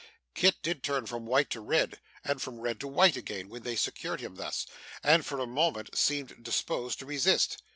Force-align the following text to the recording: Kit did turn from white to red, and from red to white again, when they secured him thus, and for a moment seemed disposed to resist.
Kit 0.33 0.55
did 0.63 0.81
turn 0.81 1.05
from 1.05 1.27
white 1.27 1.51
to 1.51 1.61
red, 1.61 1.99
and 2.23 2.41
from 2.41 2.59
red 2.59 2.79
to 2.79 2.87
white 2.87 3.15
again, 3.15 3.49
when 3.49 3.61
they 3.61 3.75
secured 3.75 4.19
him 4.19 4.33
thus, 4.33 4.65
and 5.03 5.23
for 5.27 5.37
a 5.39 5.45
moment 5.45 5.95
seemed 5.95 6.41
disposed 6.43 6.97
to 6.97 7.05
resist. 7.05 7.61